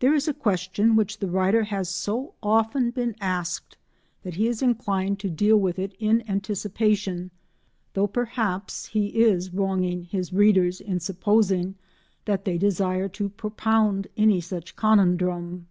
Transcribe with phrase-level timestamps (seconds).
[0.00, 3.76] There is a question which the writer has so often been asked
[4.24, 7.30] that he is inclined to deal with it in anticipation,
[7.92, 11.76] though perhaps he is wronging his readers in supposing
[12.24, 15.68] that they desire to propound any such conundrum.